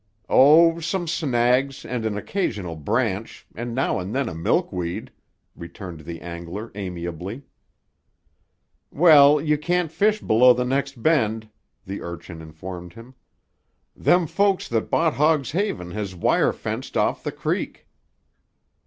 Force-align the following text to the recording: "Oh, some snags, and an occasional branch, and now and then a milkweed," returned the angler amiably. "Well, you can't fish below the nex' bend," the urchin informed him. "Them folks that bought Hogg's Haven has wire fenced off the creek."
"Oh, 0.29 0.79
some 0.79 1.07
snags, 1.07 1.85
and 1.85 2.07
an 2.07 2.17
occasional 2.17 2.75
branch, 2.75 3.45
and 3.53 3.75
now 3.75 3.99
and 3.99 4.15
then 4.15 4.27
a 4.29 4.33
milkweed," 4.33 5.11
returned 5.55 5.99
the 5.99 6.21
angler 6.21 6.71
amiably. 6.73 7.43
"Well, 8.89 9.39
you 9.39 9.59
can't 9.59 9.91
fish 9.91 10.19
below 10.19 10.53
the 10.53 10.65
nex' 10.65 10.93
bend," 10.93 11.49
the 11.85 12.01
urchin 12.01 12.41
informed 12.41 12.93
him. 12.93 13.13
"Them 13.95 14.25
folks 14.25 14.67
that 14.69 14.89
bought 14.89 15.13
Hogg's 15.13 15.51
Haven 15.51 15.91
has 15.91 16.15
wire 16.15 16.51
fenced 16.51 16.97
off 16.97 17.23
the 17.23 17.31
creek." 17.31 17.85